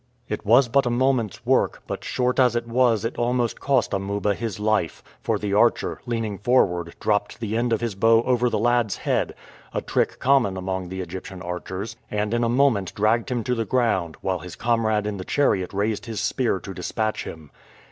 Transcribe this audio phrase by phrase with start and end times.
[0.27, 4.33] It was but a moment's work, but short as it was it almost cost Amuba
[4.33, 8.57] his life, for the archer, leaning forward, dropped the end of his bow over the
[8.57, 9.35] lad's head
[9.75, 13.63] a trick common among the Egyptian archers and in a moment dragged him to the
[13.63, 17.51] ground, while his comrade in the chariot raised his spear to dispatch him.